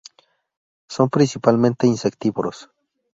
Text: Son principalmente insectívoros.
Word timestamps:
Son 0.95 1.07
principalmente 1.15 1.85
insectívoros. 1.93 2.57